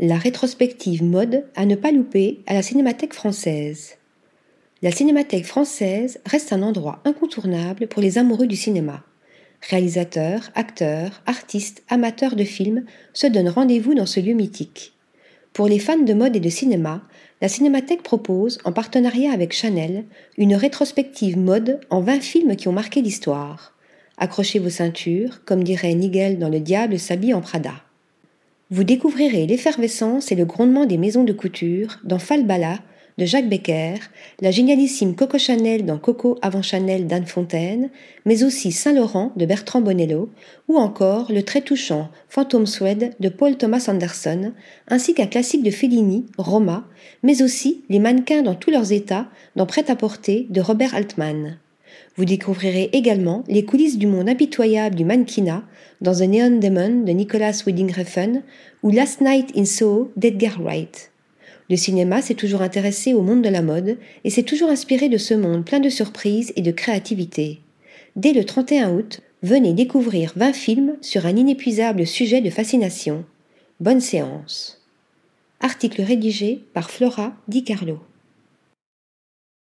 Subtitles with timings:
[0.00, 3.96] la rétrospective mode à ne pas louper à la Cinémathèque française.
[4.80, 9.02] La Cinémathèque française reste un endroit incontournable pour les amoureux du cinéma.
[9.68, 14.92] Réalisateurs, acteurs, artistes, amateurs de films se donnent rendez-vous dans ce lieu mythique.
[15.52, 17.02] Pour les fans de mode et de cinéma,
[17.40, 20.04] la Cinémathèque propose, en partenariat avec Chanel,
[20.36, 23.74] une rétrospective mode en 20 films qui ont marqué l'histoire.
[24.16, 27.74] Accrochez vos ceintures, comme dirait Nigel dans Le Diable s'habille en Prada.
[28.70, 32.80] Vous découvrirez l'effervescence et le grondement des maisons de couture dans Falbala
[33.16, 33.94] de Jacques Becker,
[34.42, 37.88] la génialissime Coco Chanel dans Coco avant Chanel d'Anne Fontaine,
[38.26, 40.28] mais aussi Saint-Laurent de Bertrand Bonello,
[40.68, 44.52] ou encore le très touchant Phantom Suède de Paul Thomas Anderson,
[44.86, 46.86] ainsi qu'un classique de Fellini, Roma,
[47.22, 51.58] mais aussi les mannequins dans tous leurs états dans Prêt-à-porter de Robert Altman.
[52.16, 55.62] Vous découvrirez également les coulisses du monde impitoyable du mannequinat
[56.00, 57.92] dans The Neon Demon de Nicholas Winding
[58.82, 61.10] ou Last Night in Soho d'Edgar Wright.
[61.70, 65.18] Le cinéma s'est toujours intéressé au monde de la mode et s'est toujours inspiré de
[65.18, 67.60] ce monde plein de surprises et de créativité.
[68.16, 73.24] Dès le 31 août, venez découvrir 20 films sur un inépuisable sujet de fascination.
[73.80, 74.82] Bonne séance.
[75.60, 77.98] Article rédigé par Flora Di Carlo.